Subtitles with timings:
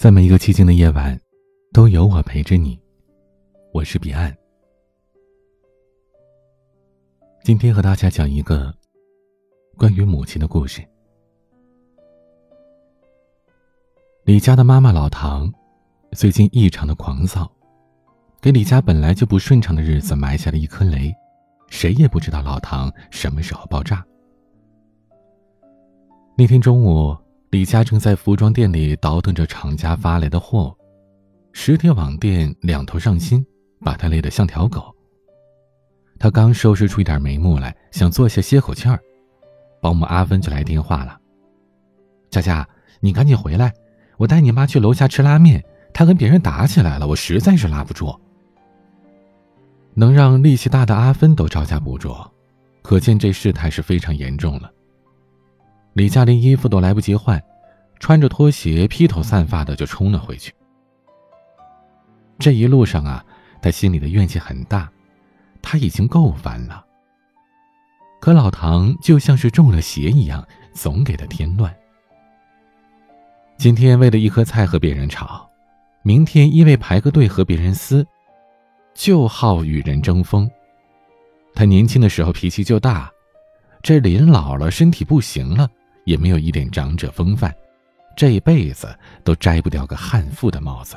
[0.00, 1.20] 在每一个寂静的夜晚，
[1.74, 2.80] 都有我陪着你。
[3.70, 4.34] 我是彼岸。
[7.44, 8.74] 今天和大家讲一个
[9.76, 10.82] 关于母亲的故事。
[14.24, 15.52] 李家的妈妈老唐，
[16.12, 17.46] 最近异常的狂躁，
[18.40, 21.14] 给李家本来就不顺畅的日子埋下了一颗雷。
[21.68, 24.02] 谁也不知道老唐什么时候爆炸。
[26.38, 27.14] 那天中午。
[27.50, 30.72] 李佳正在服装店里倒腾着厂家发来的货，
[31.52, 33.44] 实体网店两头上心，
[33.80, 34.94] 把他累得像条狗。
[36.16, 39.00] 他刚收拾出一点眉目来，想坐下歇口气儿，
[39.80, 41.18] 保姆阿芬就来电话了
[42.30, 42.68] ：“佳佳，
[43.00, 43.74] 你赶紧回来，
[44.16, 48.14] 我带你妈去楼下吃拉面，她跟别人打起来了，我实在是拉不住。”
[49.94, 52.14] 能让力气大的阿芬都招架不住，
[52.80, 54.70] 可见这事态是非常严重了。
[55.92, 57.42] 李佳连衣服都来不及换，
[57.98, 60.52] 穿着拖鞋披头散发的就冲了回去。
[62.38, 63.24] 这一路上啊，
[63.60, 64.90] 他心里的怨气很大，
[65.60, 66.84] 他已经够烦了。
[68.20, 71.74] 可老唐就像是中了邪一样，总给他添乱。
[73.58, 75.50] 今天为了一颗菜和别人吵，
[76.02, 78.06] 明天因为排个队和别人撕，
[78.94, 80.50] 就好与人争锋。
[81.54, 83.10] 他年轻的时候脾气就大，
[83.82, 85.68] 这临老了身体不行了。
[86.10, 87.54] 也没有一点长者风范，
[88.16, 90.96] 这一辈子都摘不掉个悍妇的帽子。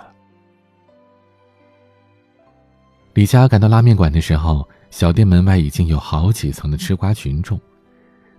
[3.13, 7.61] 李佳赶到拉面馆的时候，小店门外已经有好几层的吃瓜群众，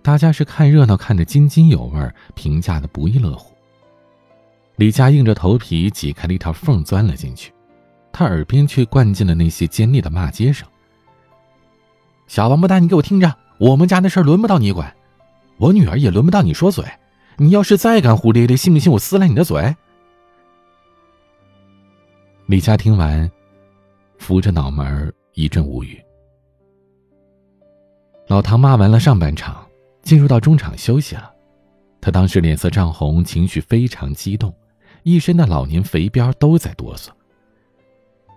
[0.02, 3.54] 大家是看热闹看得津津有味，评价的不亦乐乎。
[4.74, 7.52] 李佳硬着头皮挤开了一条缝钻了进去，
[8.12, 10.66] 他耳边却灌进了那些尖利的骂街声
[12.26, 14.92] ：“小王八蛋，你给我听着，我们家的事轮不到你管。”
[15.56, 16.84] 我女儿也轮不到你说嘴，
[17.36, 19.74] 你要是再敢胡咧咧，信不信我撕烂你的嘴？
[22.46, 23.30] 李佳听完，
[24.18, 26.02] 扶着脑门一阵无语。
[28.26, 29.66] 老唐骂完了上半场，
[30.02, 31.30] 进入到中场休息了。
[32.00, 34.54] 他当时脸色涨红，情绪非常激动，
[35.04, 37.08] 一身的老年肥膘都在哆嗦。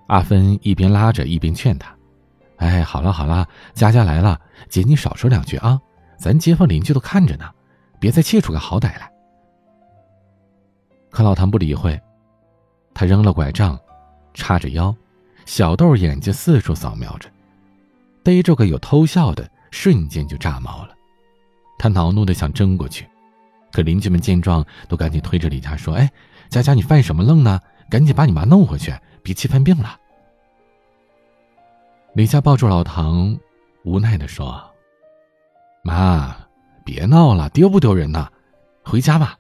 [0.08, 1.94] 阿芬一边拉着一边劝他
[2.58, 4.40] ：“哎，好了好了，佳佳来了，
[4.70, 5.82] 姐你少说两句啊。”
[6.18, 7.50] 咱街坊邻居都看着呢，
[8.00, 9.12] 别再气出个好歹来。
[11.10, 12.00] 可老唐不理会，
[12.94, 13.80] 他扔了拐杖，
[14.34, 14.94] 叉着腰，
[15.46, 17.30] 小豆眼睛四处扫描着，
[18.24, 20.96] 逮着个有偷笑的，瞬间就炸毛了。
[21.80, 23.08] 他恼怒的想争过去，
[23.72, 26.12] 可邻居们见状都赶紧推着李佳说：“哎，
[26.50, 27.60] 佳佳，你犯什么愣呢？
[27.90, 29.98] 赶紧把你妈弄回去，别气犯病了。”
[32.14, 33.38] 李佳抱住老唐，
[33.84, 34.64] 无奈的说。
[35.88, 36.36] 妈，
[36.84, 38.28] 别闹了，丢不丢人呐？
[38.84, 39.38] 回家吧。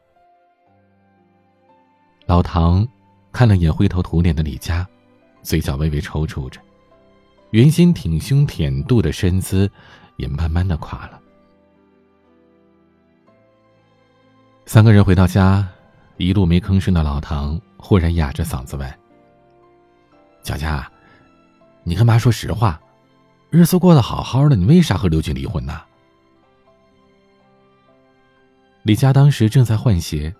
[2.25, 2.87] 老唐
[3.33, 4.87] 看了眼灰头土脸的李佳，
[5.41, 6.61] 嘴角微微抽搐着，
[7.49, 9.69] 原先挺胸挺肚的身姿
[10.15, 11.19] 也慢慢的垮了。
[14.65, 15.67] 三个人回到家，
[16.15, 18.89] 一路没吭声的老唐忽然哑着嗓子问
[20.41, 20.89] ：“佳佳，
[21.83, 22.79] 你跟妈说实话，
[23.49, 25.81] 日子过得好好的，你为啥和刘军离婚呢？”
[28.87, 30.33] 李佳当时正在换鞋，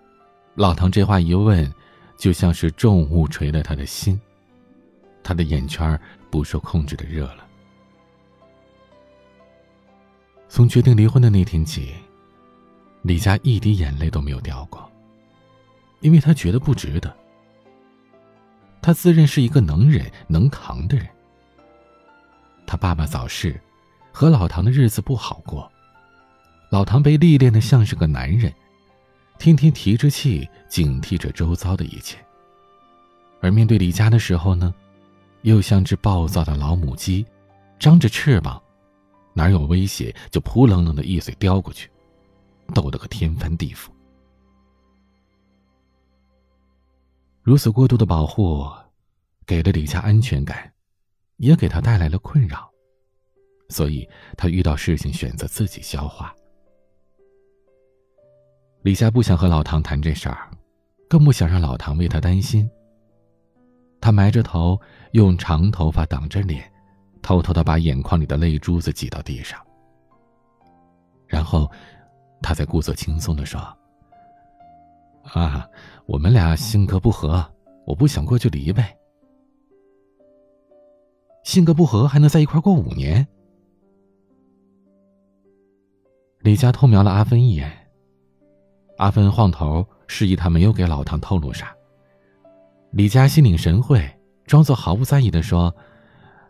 [0.55, 1.69] 老唐这话一问，
[2.15, 4.17] 就像是重物锤了他的心，
[5.21, 5.99] 他的眼圈
[6.31, 7.45] 不受控制的热了。
[10.47, 11.93] 从决定离婚的那天起，
[13.01, 14.89] 李佳一滴眼泪都没有掉过，
[15.99, 17.13] 因为他觉得不值得。
[18.81, 21.05] 他自认是一个能忍能扛的人。
[22.65, 23.59] 他爸爸早逝，
[24.13, 25.69] 和老唐的日子不好过。
[26.69, 28.53] 老唐被历练的像是个男人，
[29.39, 32.17] 天天提着气，警惕着周遭的一切。
[33.39, 34.73] 而面对李佳的时候呢，
[35.43, 37.25] 又像只暴躁的老母鸡，
[37.79, 38.61] 张着翅膀，
[39.33, 41.89] 哪有威胁就扑棱棱的一嘴叼过去，
[42.73, 43.87] 逗得个天翻地覆。
[47.43, 48.69] 如此过度的保护，
[49.45, 50.69] 给了李佳安全感，
[51.37, 52.69] 也给他带来了困扰，
[53.69, 54.05] 所以
[54.35, 56.35] 他遇到事情选择自己消化。
[58.83, 60.49] 李佳不想和老唐谈这事儿，
[61.09, 62.69] 更不想让老唐为他担心。
[63.99, 64.79] 他埋着头，
[65.11, 66.71] 用长头发挡着脸，
[67.21, 69.59] 偷偷的把眼眶里的泪珠子挤到地上。
[71.25, 71.69] 然后，
[72.41, 73.59] 他才故作轻松的说
[75.33, 75.67] ：“啊，
[76.05, 77.45] 我们俩性格不合，
[77.85, 78.95] 我不想过就离呗。
[81.43, 83.27] 性格不合还能在一块过五年？”
[86.39, 87.86] 李佳偷瞄了阿芬一眼。
[88.97, 91.73] 阿芬晃头示意他没有给老唐透露啥，
[92.91, 94.07] 李佳心领神会，
[94.45, 95.73] 装作毫不在意的说：“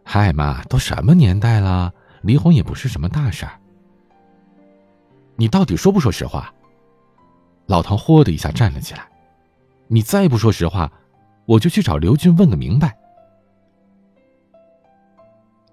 [0.04, 3.60] 嗨妈，都什么年代了，离婚也不是什么大事儿。”
[5.36, 6.54] 你到底说不说实话？
[7.66, 9.08] 老唐豁的一下站了起来
[9.88, 10.90] ：“你再不说实话，
[11.46, 12.98] 我就去找刘军问个明白。”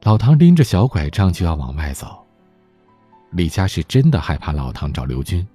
[0.03, 2.27] 老唐拎着小拐杖就要往外走。
[3.31, 5.47] 李佳是真的害怕老唐找刘军，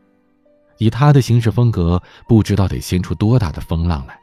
[0.80, 4.20] 以他的行事风格，不知道得掀出多大的风浪来。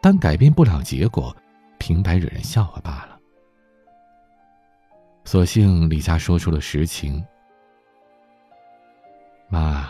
[0.00, 1.34] 但改变不了结果，
[1.78, 3.18] 平白惹人笑话罢了。
[5.24, 7.24] 索性李佳说出了实情
[9.48, 9.88] ：“妈，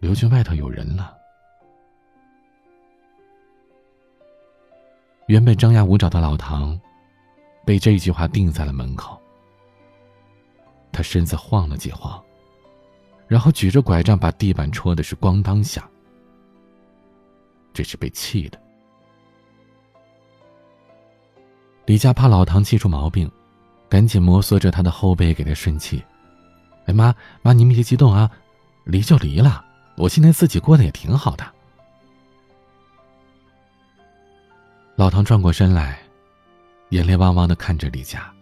[0.00, 1.14] 刘军外头有人了。”
[5.28, 6.80] 原本张牙舞爪的老唐，
[7.66, 9.20] 被这句话定在了门口。
[10.92, 12.24] 他身子晃了几晃，
[13.28, 15.88] 然后举着拐杖把地板戳的是咣当响。
[17.72, 18.58] 这是被气的。
[21.84, 23.30] 李佳怕老唐气出毛病，
[23.88, 26.02] 赶紧摩挲着他的后背给他顺气。
[26.86, 28.30] 哎妈妈，您别激动啊，
[28.84, 29.64] 离就离了，
[29.96, 31.44] 我现在自己过得也挺好的。
[34.94, 35.98] 老唐转过身来，
[36.90, 38.32] 眼泪汪汪的看着李佳：“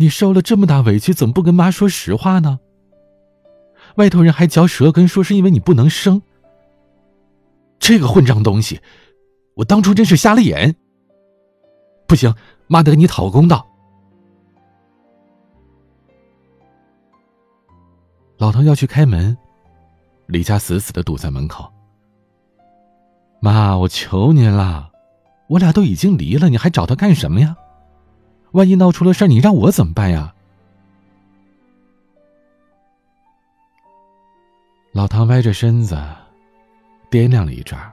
[0.00, 2.60] 你受了这么大委屈，怎么不跟妈说实话呢？
[3.96, 6.22] 外头人还嚼舌根，说是因为你不能生。”
[7.80, 8.80] 这个混账东西，
[9.54, 10.76] 我当初真是瞎了眼。
[12.06, 12.32] 不行，
[12.68, 13.66] 妈得给你讨个公道。
[18.36, 19.36] 老唐要去开门，
[20.26, 21.68] 李佳死死的堵在门口。
[23.40, 24.92] 妈，我求您了，
[25.48, 27.56] 我俩都已经离了，你还找他干什么呀？
[28.52, 30.34] 万一闹出了事你让我怎么办呀？
[34.92, 35.94] 老唐歪着身子。
[37.10, 37.90] 掂量了一阵儿，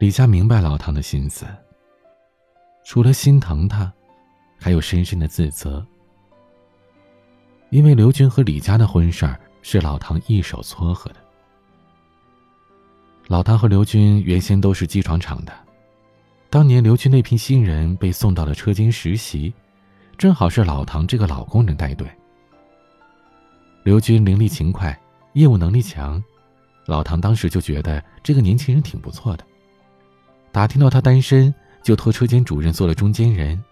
[0.00, 1.44] 李佳明白老唐的心思，
[2.84, 3.92] 除了心疼他，
[4.58, 5.86] 还有深深的自责。
[7.70, 11.16] 因为刘军和李佳的婚事儿是老唐一手撮合的。
[13.28, 15.52] 老唐和刘军原先都是机床厂的。
[16.50, 19.54] 当年刘军那批新人被送到了车间实习，
[20.18, 22.08] 正好是老唐这个老工人带队。
[23.84, 24.98] 刘军伶俐勤快，
[25.34, 26.20] 业务能力强，
[26.86, 29.44] 老唐当时就觉得这个年轻人挺不错的。
[30.50, 33.62] 打听到他单身，就托车间主任做了中间人，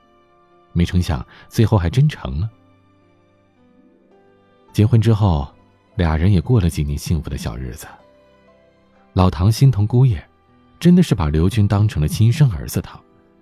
[0.73, 2.49] 没成想最后还真成了。
[4.73, 5.49] 结婚之后，
[5.97, 7.87] 俩人也过了几年幸福的小日子。
[9.13, 10.23] 老唐心疼姑爷。
[10.81, 12.97] 真的是把刘军当成了亲生儿子疼，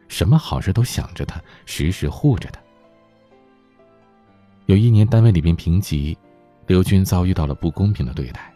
[0.09, 2.59] 什么好事都想着他，时时护着他。
[4.65, 6.17] 有一年单位里边评级，
[6.67, 8.51] 刘军遭遇到了不公平的对待，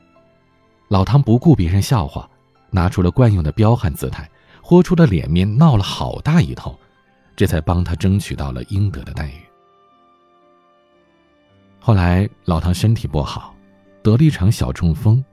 [0.88, 2.26] 老唐不顾别人笑话，
[2.70, 4.26] 拿出了惯用的彪悍姿态，
[4.62, 6.74] 豁出了脸面，闹了好大一通，
[7.36, 9.49] 这才帮他争取到了应得的待遇。
[11.80, 13.54] 后来老唐身体不好，
[14.02, 15.24] 得了一场小中风。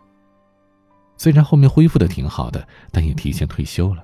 [1.18, 4.04] 虽然后面恢复的挺好的，但也提前退休了。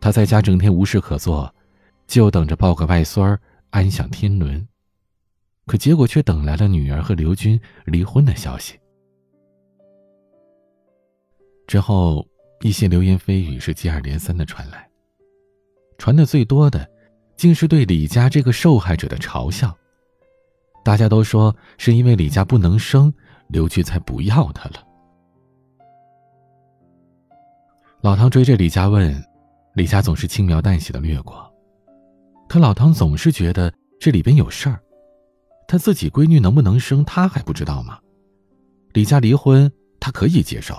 [0.00, 1.52] 他在家整天无事可做，
[2.06, 4.66] 就等着抱个外孙儿安享天伦，
[5.66, 8.78] 可结果却等来了女儿和刘军离婚的消息。
[11.66, 12.24] 之后，
[12.60, 14.88] 一些流言蜚语是接二连三的传来，
[15.98, 16.88] 传的最多的，
[17.36, 19.76] 竟是对李家这个受害者的嘲笑。
[20.84, 23.12] 大家都说是因为李家不能生，
[23.48, 24.86] 刘军才不要他了。
[28.02, 29.24] 老唐追着李佳问，
[29.72, 31.50] 李佳总是轻描淡写的略过。
[32.46, 34.78] 可老唐总是觉得这里边有事儿，
[35.66, 37.98] 他自己闺女能不能生，他还不知道吗？
[38.92, 40.76] 李佳离婚，他可以接受，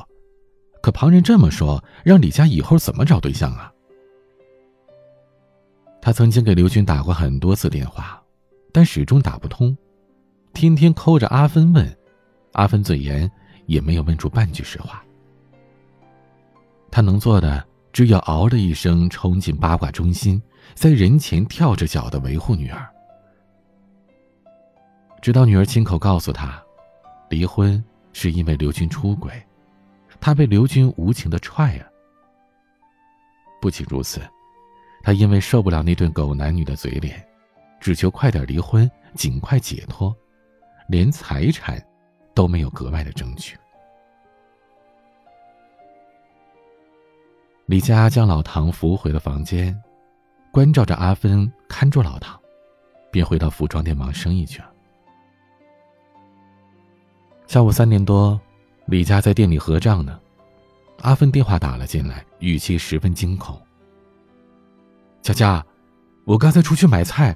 [0.84, 3.74] 可旁人这么说，让李佳以后怎么找对象啊？
[6.00, 8.22] 他曾经给刘军打过很多次电话，
[8.72, 9.76] 但始终打不通，
[10.56, 11.98] 天天抠着阿芬问，
[12.54, 13.30] 阿芬嘴严，
[13.66, 15.04] 也没有问出半句实话。
[16.90, 20.42] 他能做的，只有嗷的一声冲进八卦中心，
[20.74, 22.90] 在人前跳着脚的维护女儿，
[25.22, 26.64] 直到女儿亲口告诉他，
[27.30, 27.84] 离婚
[28.14, 29.34] 是因为刘军出轨，
[30.22, 31.86] 他被刘军无情的踹了。
[33.60, 34.22] 不仅如此，
[35.04, 37.22] 他因为受不了那对狗男女的嘴脸，
[37.82, 40.16] 只求快点离婚，尽快解脱，
[40.88, 41.84] 连财产
[42.34, 43.58] 都没有格外的争取。
[47.66, 49.76] 李佳将老唐扶回了房间，
[50.52, 52.40] 关照着阿芬看住老唐，
[53.12, 54.72] 便回到服装店忙生意去了。
[57.48, 58.40] 下午三点多，
[58.86, 60.20] 李佳在店里核账呢，
[61.02, 63.60] 阿芬电话打了进来，语气十分惊恐
[65.24, 65.66] ：“佳佳，
[66.26, 67.36] 我刚才出去买菜，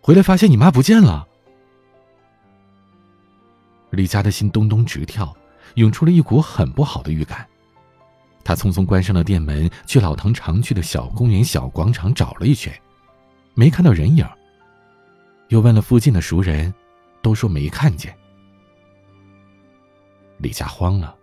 [0.00, 1.28] 回来发现你妈不见了。”
[3.92, 5.34] 李佳的心咚咚直跳，
[5.74, 7.46] 涌出了一股很不好的预感。
[8.42, 12.72] 他匆匆关上了店门，去老唐常去的小公园、小广场找了一圈，
[13.54, 14.26] 没看到人影。
[15.48, 16.72] 又问了附近的熟人，
[17.22, 18.16] 都说没看见。
[20.38, 21.14] 李佳慌了，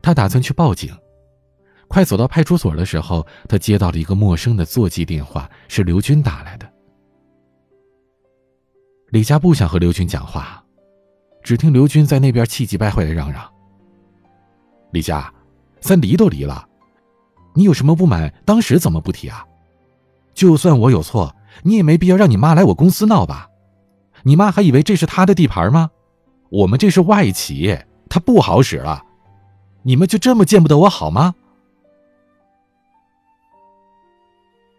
[0.00, 0.96] 他打算去报警。
[1.88, 6.72] 快走到派出所的时候，他接到了一个陌生的座机电话，是刘军打来的。
[9.08, 10.61] 李佳不想和刘军讲话。
[11.42, 13.50] 只听刘军在那边气急败坏的嚷嚷
[14.92, 15.32] ：“李佳，
[15.80, 16.66] 咱离都离了，
[17.54, 19.44] 你有什么不满，当时怎么不提啊？
[20.34, 23.48] 就算我有错，你也没必要让你妈来我公司闹吧？
[24.22, 25.90] 你妈还以为这是她的地盘吗？
[26.48, 27.76] 我们这是外企，
[28.08, 29.02] 她不好使了，
[29.82, 31.34] 你们就这么见不得我好吗？”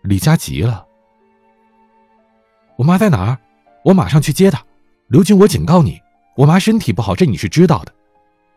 [0.03, 0.85] 李佳急了
[2.77, 3.37] ：“我妈在哪儿？
[3.83, 4.63] 我马上去接她。
[5.07, 6.01] 刘军，我警告你。”
[6.35, 7.93] 我妈身体不好，这你是知道的。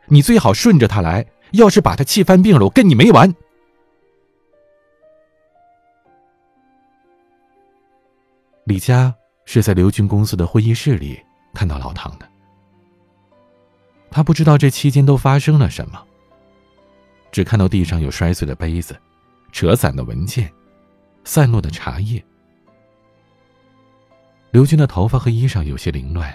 [0.07, 3.35] 你最好顺着她来，要是把她气犯病了，我跟你没完。
[8.65, 9.15] 李佳
[9.45, 11.21] 是在刘军公司的会议室里
[11.55, 12.29] 看到老唐的。
[14.11, 16.03] 他不知道这期间都发生了什么，
[17.31, 18.97] 只看到地上有摔碎的杯子、
[19.53, 20.51] 扯散的文件、
[21.25, 22.25] 散落的茶叶。
[24.51, 26.35] 刘军的头发和衣裳有些凌乱。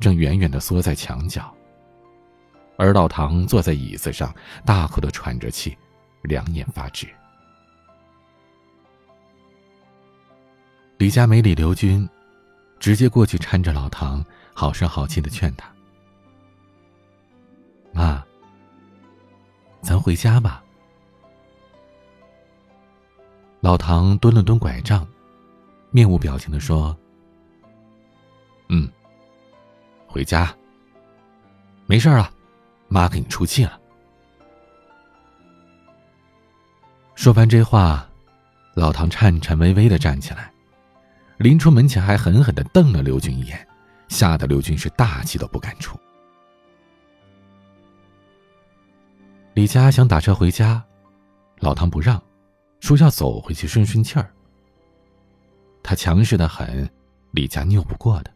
[0.00, 1.52] 正远远的缩在墙角，
[2.76, 5.76] 而老唐坐在椅子上，大口的喘着气，
[6.22, 7.08] 两眼发直。
[10.98, 12.08] 李佳没理刘军，
[12.78, 14.24] 直接过去搀着老唐，
[14.54, 15.68] 好声好气的劝他
[17.92, 18.24] ：“妈，
[19.80, 20.62] 咱回家吧。”
[23.60, 25.06] 老唐蹲了蹲拐杖，
[25.90, 26.96] 面无表情的说
[28.70, 28.88] ：“嗯。”
[30.08, 30.52] 回家。
[31.86, 32.28] 没事了，
[32.88, 33.78] 妈给你出气了。
[37.14, 38.08] 说完这话，
[38.74, 40.52] 老唐颤颤巍巍的站起来，
[41.36, 43.66] 临出门前还狠狠的瞪了刘军一眼，
[44.08, 45.98] 吓得刘军是大气都不敢出。
[49.54, 50.82] 李佳想打车回家，
[51.58, 52.22] 老唐不让，
[52.80, 54.32] 说要走回去顺顺气儿。
[55.82, 56.88] 他强势的很，
[57.32, 58.30] 李佳拗不过的。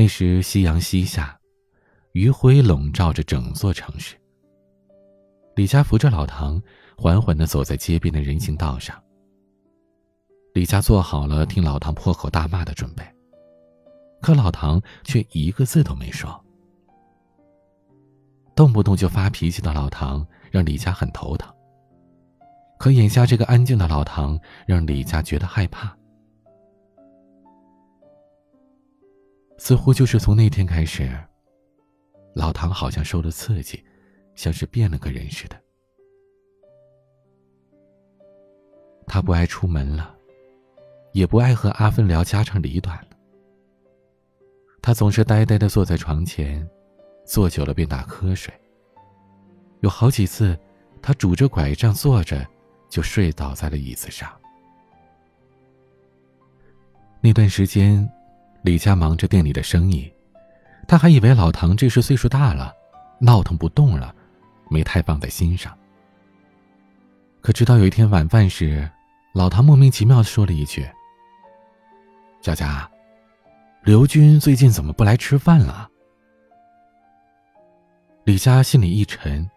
[0.00, 1.38] 那时夕阳西下，
[2.12, 4.16] 余晖笼罩着整座城市。
[5.56, 6.58] 李佳扶着老唐，
[6.96, 8.98] 缓缓的走在街边的人行道上。
[10.54, 13.04] 李佳做好了听老唐破口大骂的准备，
[14.22, 16.42] 可老唐却一个字都没说。
[18.56, 21.54] 动不动就发脾气的老唐让李佳很头疼，
[22.78, 25.94] 可眼下这个安静的老唐让李佳觉得害怕。
[29.60, 31.14] 似乎就是从那天开始，
[32.34, 33.84] 老唐好像受了刺激，
[34.34, 35.62] 像是变了个人似的。
[39.06, 40.16] 他不爱出门了，
[41.12, 43.08] 也不爱和阿芬聊家长里短了。
[44.80, 46.66] 他总是呆呆的坐在床前，
[47.26, 48.52] 坐久了便打瞌睡。
[49.80, 50.58] 有好几次，
[51.02, 52.48] 他拄着拐杖坐着，
[52.88, 54.34] 就睡倒在了椅子上。
[57.20, 58.10] 那段时间。
[58.62, 60.12] 李佳忙着店里的生意，
[60.86, 62.74] 他还以为老唐这时岁数大了，
[63.18, 64.14] 闹腾不动了，
[64.68, 65.76] 没太放在心上。
[67.40, 68.88] 可直到有一天晚饭时，
[69.32, 70.86] 老唐莫名其妙的说了一句
[72.42, 72.90] ：“佳佳，
[73.82, 75.88] 刘军最近怎么不来吃饭了？”
[78.24, 79.48] 李佳心里一沉。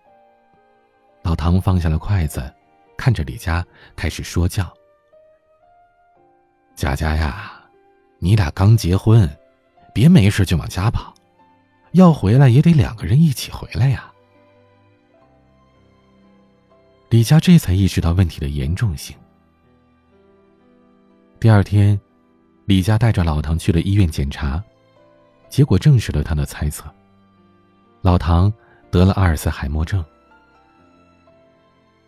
[1.24, 2.53] 老唐放下了筷子，
[2.98, 3.65] 看着李佳，
[3.98, 4.74] 开始说教
[6.74, 7.60] ：“佳佳呀。”
[8.24, 9.30] 你俩刚结婚，
[9.94, 11.13] 别没事就往家跑，
[11.92, 14.10] 要回来也得两个人一起回来呀。
[17.10, 19.13] 李佳这才意识到问题的严重性。
[21.38, 22.00] 第二天，
[22.63, 24.63] 李佳带着老唐去了医院检查，
[25.50, 26.89] 结果证实了他的猜测：
[28.01, 28.51] 老唐
[28.89, 30.01] 得了阿尔茨海默症。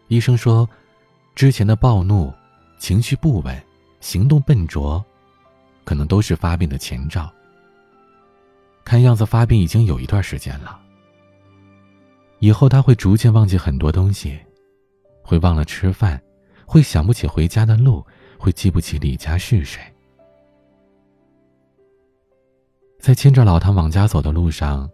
[0.07, 0.65] 医生说，
[1.35, 2.33] 之前的暴怒、
[2.79, 3.61] 情绪不稳、
[3.99, 5.05] 行动笨拙。
[5.85, 7.31] 可能都是发病的前兆。
[8.83, 10.79] 看样子发病已经有一段时间了。
[12.39, 14.37] 以后他会逐渐忘记很多东西，
[15.23, 16.21] 会忘了吃饭，
[16.65, 18.05] 会想不起回家的路，
[18.37, 19.81] 会记不起李家是谁。
[22.99, 24.89] 在牵着老唐往家走的路上，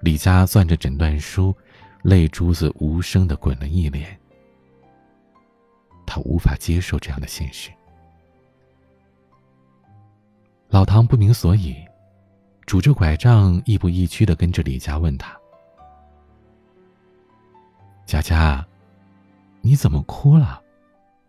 [0.00, 1.54] 李佳攥着诊断书，
[2.02, 4.18] 泪珠子无声的滚了一脸。
[6.06, 7.70] 他无法接受这样的现实。
[10.72, 11.76] 老唐不明所以，
[12.64, 15.36] 拄着拐杖，亦步亦趋的跟着李佳问他
[18.08, 18.66] ：“佳佳，
[19.60, 20.62] 你怎么哭了？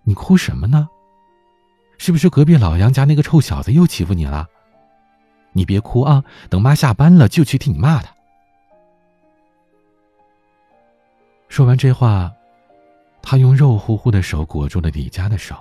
[0.03, 0.87] 你哭什么呢？
[1.97, 4.47] 是不是隔壁老杨家那个臭小子又欺负你了？
[5.51, 8.15] 你别哭啊，等妈下班了就去替你骂他。”
[11.51, 12.31] 说完这话，
[13.21, 15.53] 他用肉乎乎的手裹住了李佳的手。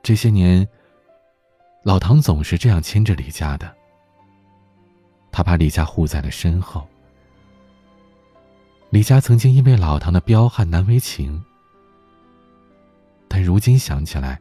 [0.00, 0.64] 这些年。
[1.86, 3.72] 老唐总是这样牵着李家的，
[5.30, 6.84] 他把李家护在了身后。
[8.90, 11.40] 李家曾经因为老唐的彪悍难为情，
[13.28, 14.40] 但如今想起来，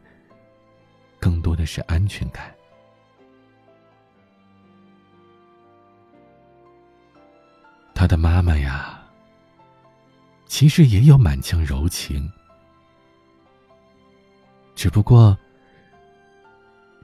[1.19, 2.51] 更多的是安全感。
[7.93, 8.99] 他的妈妈呀，
[10.47, 12.27] 其实也有满腔柔情，
[14.73, 15.37] 只不过。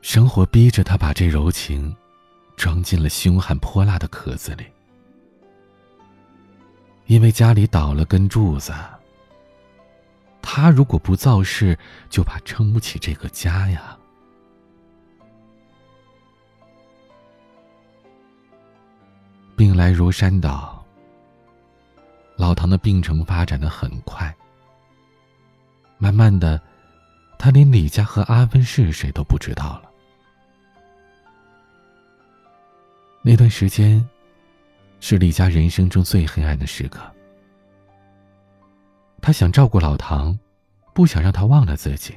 [0.02, 1.96] 生活逼着他把这柔情，
[2.58, 4.66] 装进了凶悍泼辣的壳子里。
[7.06, 8.74] 因为家里倒了根柱子，
[10.42, 11.78] 他如果不造势，
[12.10, 13.98] 就怕撑不起这个家呀。
[19.56, 20.84] 病来如山倒，
[22.38, 24.36] 老唐的病程发展的很快。
[26.00, 26.60] 慢慢的，
[27.38, 29.91] 他连李家和阿芬是谁都不知道了。
[33.24, 34.04] 那段时间，
[35.00, 37.00] 是李家人生中最黑暗的时刻。
[39.22, 40.38] 他想照顾老唐，
[40.94, 42.16] 不想让他忘了自己。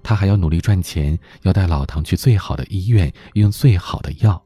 [0.00, 4.40] 他还要努力赚钱，要带老唐去最好的医院，用最好的药。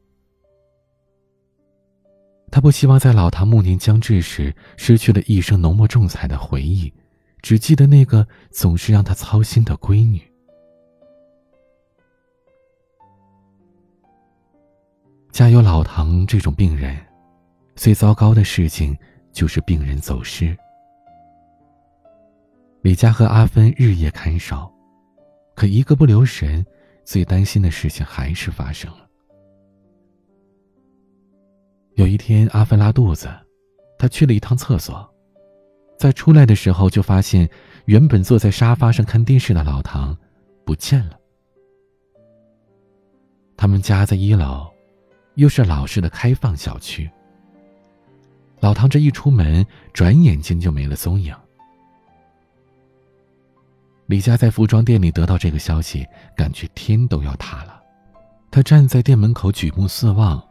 [2.49, 6.91] 他不希望在老唐暮年将至时，失去了一生浓墨重彩的回忆，
[7.43, 10.26] 只记得那个总是让他操心的闺女。
[15.37, 16.97] 家有老唐这种病人，
[17.75, 18.97] 最糟糕的事情
[19.31, 20.57] 就是病人走失。
[22.81, 24.67] 李佳和阿芬日夜看守，
[25.53, 26.65] 可一个不留神，
[27.05, 29.07] 最担心的事情还是发生了。
[31.97, 33.29] 有一天，阿芬拉肚子，
[33.99, 35.07] 她去了一趟厕所，
[35.99, 37.47] 在出来的时候就发现，
[37.85, 40.17] 原本坐在沙发上看电视的老唐
[40.65, 41.19] 不见了。
[43.55, 44.75] 他们家在一楼。
[45.37, 47.09] 又是老式的开放小区。
[48.59, 51.33] 老唐这一出门，转眼间就没了踪影。
[54.07, 57.81] 李佳在服装店里得到这个消息，感觉天都要塌了。
[58.49, 60.43] 他站在店门口，举目四望，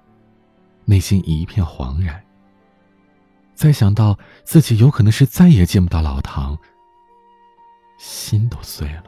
[0.85, 2.23] 内心一片惶然。
[3.55, 6.57] 再想到自己有可能是再也见不到老唐，
[7.99, 9.05] 心都碎了。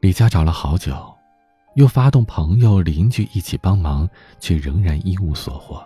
[0.00, 1.13] 李佳找了好久。
[1.74, 4.08] 又发动朋友、邻居一起帮忙，
[4.38, 5.84] 却仍然一无所获。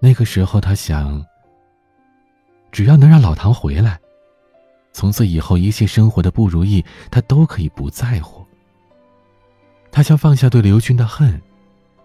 [0.00, 1.24] 那个时候，他想：
[2.70, 3.98] 只要能让老唐回来，
[4.92, 8.44] 从此以后一切生活的不如意，他都可以不在乎。
[9.90, 11.40] 他想放下对刘军的恨，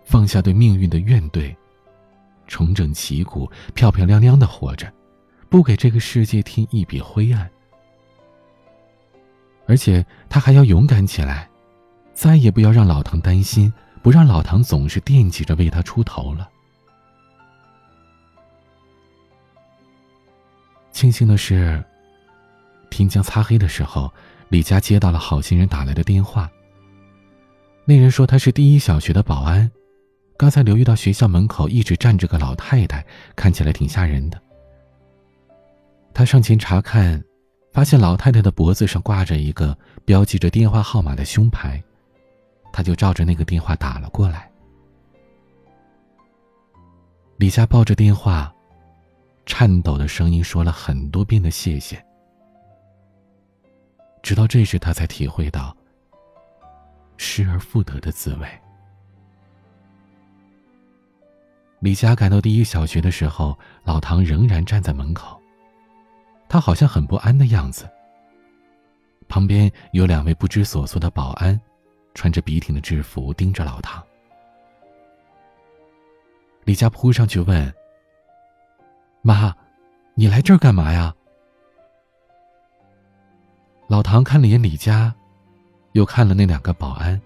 [0.06, 1.56] 放下对命运的怨怼，
[2.46, 4.92] 重整旗鼓，漂漂亮亮的活着，
[5.50, 7.50] 不给这个世界添一笔灰暗。
[9.68, 11.50] 而且他还要勇敢起来，
[12.14, 16.50] 再也不要让老唐担心，不让老唐总是惦记着为他出头了。
[20.92, 21.84] 庆幸的是，
[22.90, 24.12] 天将擦黑的时候，
[24.50, 26.50] 李佳接到了好心人打来的电话。
[27.84, 29.70] 那人说他是第一小学的保安，
[30.38, 34.42] 刚才留意到学校门口一直站着个老太太，看起来挺吓人的。
[36.14, 37.22] 他上前查看。
[37.78, 41.80] 发现老太太的脖子上挂着一个标记着电话号码的胸牌，
[42.74, 44.52] 他就照着那个电话打了过来。
[47.38, 48.52] 李佳抱着电话，
[49.46, 52.04] 颤抖的声音说了很多遍的谢谢，
[54.24, 55.78] 直到这时他才体会到
[57.18, 58.48] 失而复得的滋味。
[61.82, 65.40] 李佳赶到第一小学的时候，老唐仍然站在门口。
[66.50, 67.90] 他好像很不安的样子。
[69.28, 71.60] 旁边有两位不知所措的保安，
[72.14, 74.02] 穿着笔挺的制服盯着老唐。
[76.64, 77.74] 李佳扑上去问
[79.22, 79.54] ：“妈，
[80.16, 81.14] 你来这儿干嘛呀？”
[83.88, 85.14] 老唐看了眼李佳，
[85.94, 87.20] 又看了那两个保安，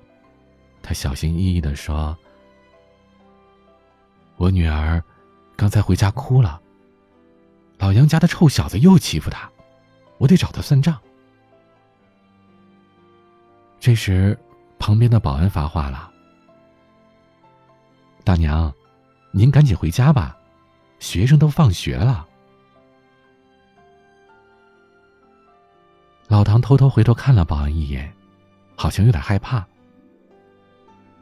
[0.82, 2.18] 他小心翼翼的说
[4.38, 5.04] ：“我女儿
[5.56, 6.60] 刚才回家哭了，
[7.82, 9.52] 老杨家的臭小子又欺负他，
[10.20, 10.98] 我得找他算账。”
[13.82, 14.38] 这时，
[14.78, 16.10] 旁边的保安发话了
[18.24, 18.74] ：“大娘。”
[19.34, 20.38] 您赶紧回家吧，
[21.00, 22.28] 学生都放学了。
[26.28, 28.14] 老唐偷偷回头看了保安一眼，
[28.76, 29.66] 好像有点害怕。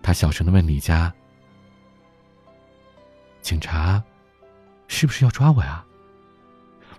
[0.02, 1.14] 他小声的问李佳
[3.42, 4.04] ：“警察
[4.88, 5.86] 是不是要抓我呀？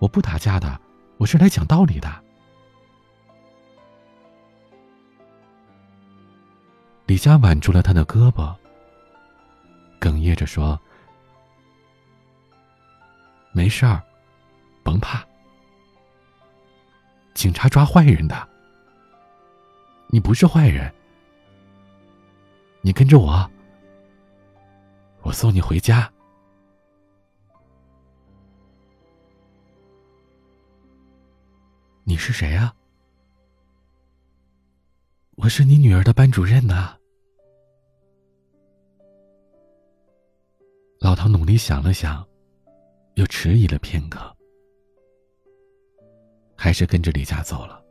[0.01, 0.81] 我不打架的，
[1.19, 2.11] 我是来讲道理的。”
[7.07, 8.57] 李佳挽住了他的胳膊，
[10.01, 10.81] 哽咽着说。
[13.53, 14.01] 没事儿，
[14.83, 15.23] 甭怕。
[17.35, 18.49] 警察抓坏人的，
[20.07, 20.91] 你不是坏人。
[22.81, 23.51] 你跟着我，
[25.23, 26.11] 我送你回家。
[32.05, 32.75] 你是谁啊？
[35.37, 36.97] 我是你女儿的班主任呢。
[41.01, 42.27] 老唐努力想了想。
[43.15, 44.35] 又迟疑了片刻，
[46.57, 47.85] 还是跟着李佳走了。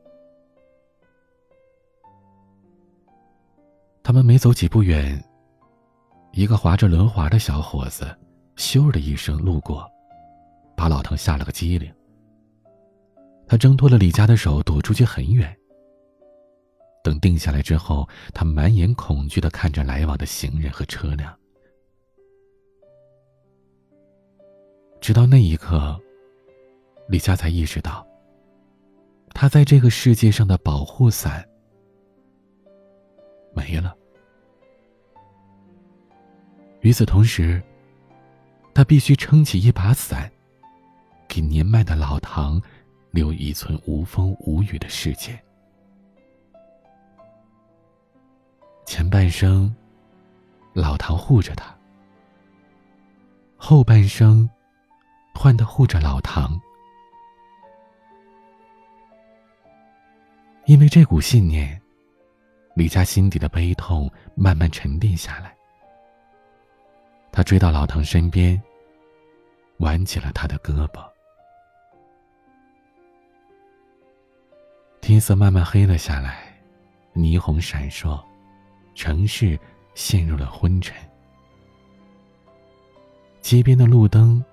[4.02, 5.24] 他们没走几步远，
[6.32, 8.18] 一个划着轮滑的小伙子
[8.56, 9.88] “咻”的一声路过，
[10.76, 11.94] 把老唐吓了个机灵。
[13.50, 15.58] 他挣脱了李佳的手，躲出去很远。
[17.04, 21.36] 等定下来之后，他满眼恐惧的看着来往的行人和车辆。
[25.02, 26.00] 直到那一刻，
[27.08, 28.06] 李佳才意识到，
[29.34, 31.44] 他在这个世界上的保护伞
[33.56, 33.96] 没了。
[36.82, 37.60] 与此同时，
[38.76, 40.32] 他必须撑起一把伞，
[41.28, 42.62] 给年迈的老唐
[43.12, 45.38] 留一寸无风无雨的世界。
[48.86, 49.74] 前半生，
[50.74, 51.66] 老唐护着他；
[53.56, 54.50] 后半生，
[55.34, 56.60] 换的护着老唐，
[60.66, 61.80] 因为这股信念，
[62.76, 65.56] 李家心底的悲痛慢慢沉淀下来。
[67.32, 68.62] 他追到老唐身边，
[69.78, 71.08] 挽起了他的胳膊。
[75.10, 76.54] 天色慢慢黑了下来，
[77.16, 78.24] 霓虹闪烁，
[78.94, 79.60] 城市
[79.96, 80.96] 陷入了昏沉。
[83.42, 84.46] 街边的路灯。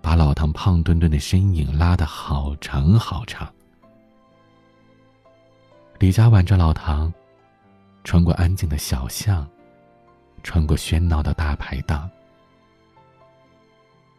[0.00, 3.52] 把老唐胖墩墩的身影拉得好长好长。
[5.98, 7.12] 李佳挽着老唐，
[8.02, 9.46] 穿过安静的小巷，
[10.42, 12.10] 穿过喧闹的大排档。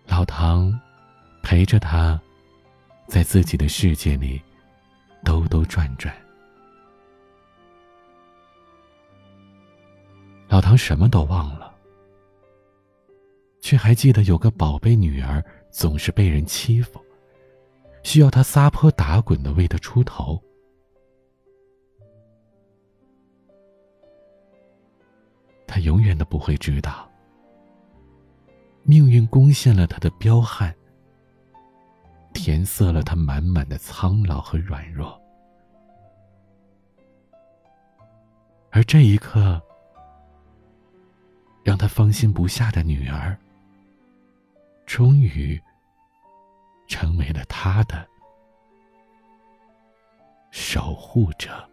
[0.05, 0.79] 老唐
[1.41, 2.21] 陪着他，
[3.07, 4.39] 在自己的世界里
[5.23, 6.13] 兜兜转转。
[10.47, 11.73] 老唐什么都忘了，
[13.61, 15.43] 却还记得有个宝贝女儿。
[15.71, 16.99] 总是被人欺负，
[18.01, 20.41] 需要他撒泼打滚的为他出头。
[25.67, 27.07] 他永远都不会知道，
[28.81, 30.75] 命运攻陷了他的彪悍，
[32.33, 35.19] 填塞了他满满的苍老和软弱。
[38.71, 39.61] 而这一刻，
[41.63, 43.37] 让他放心不下的女儿。
[44.85, 45.61] 终于
[46.87, 48.07] 成为了他的
[50.49, 51.69] 守护者。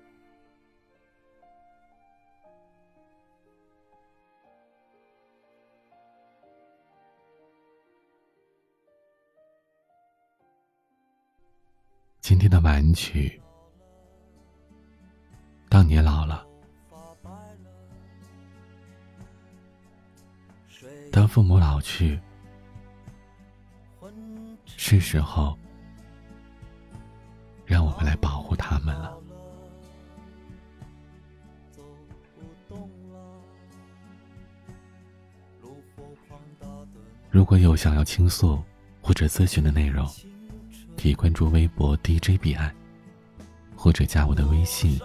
[12.28, 13.40] 今天的晚曲，
[15.68, 16.44] 当你老了，
[21.12, 22.20] 当父母老去。
[24.76, 25.56] 是时候，
[27.64, 29.16] 让我们来保护他们了。
[37.30, 38.60] 如果有想要倾诉
[39.00, 40.04] 或者咨询的内容，
[41.06, 42.74] 可以关注微博 DJ 彼岸，
[43.76, 45.00] 或者加我的微信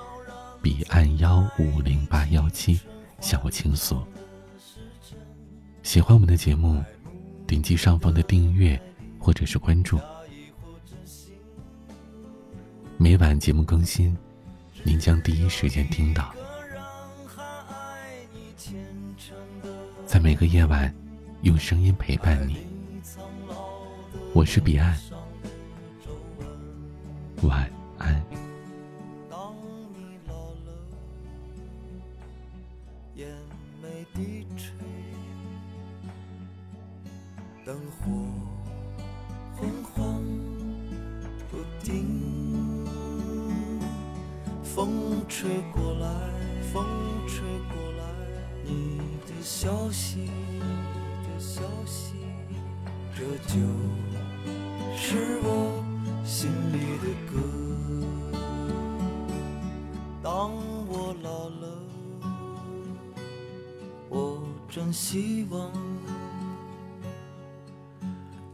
[0.60, 2.80] 彼岸幺五零八幺七
[3.20, 4.02] 向我倾诉。
[5.84, 6.84] 喜欢我们的节目。
[7.46, 8.82] 点击上方的订阅
[9.20, 10.00] 或者是关注。
[12.98, 14.18] 每晚节目更新，
[14.84, 16.34] 您将第一时间听到。
[20.08, 20.92] 在每个夜晚，
[21.42, 22.58] 用声音陪伴你。
[24.34, 24.98] 我是彼岸，
[27.44, 27.81] 晚安。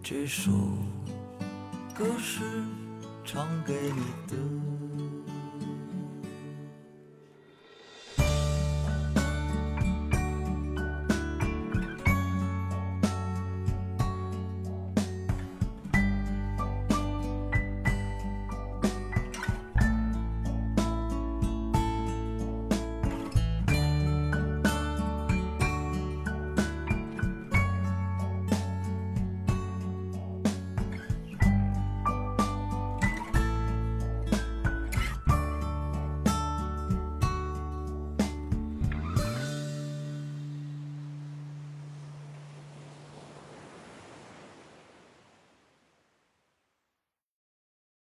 [0.09, 0.53] 这首
[1.93, 2.39] 歌是
[3.25, 5.06] 唱给你的。